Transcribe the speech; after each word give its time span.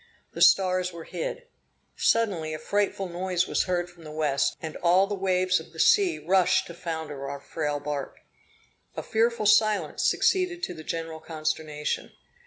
The 0.33 0.41
stars 0.41 0.91
were 0.91 1.03
hid. 1.03 1.43
Suddenly 1.95 2.55
a 2.55 2.57
frightful 2.57 3.07
noise 3.07 3.45
was 3.45 3.65
heard 3.65 3.87
from 3.87 4.03
the 4.03 4.09
west, 4.11 4.57
and 4.59 4.75
all 4.77 5.05
the 5.05 5.13
waves 5.13 5.59
of 5.59 5.73
the 5.73 5.79
sea 5.79 6.17
rushed 6.17 6.65
to 6.65 6.73
founder 6.73 7.29
our 7.29 7.39
frail 7.39 7.79
bark. 7.79 8.17
A 8.97 9.03
fearful 9.03 9.45
silence 9.45 10.03
succeeded 10.03 10.63
to 10.63 10.73
the 10.73 10.83
general 10.83 11.19
consternation. 11.19 12.13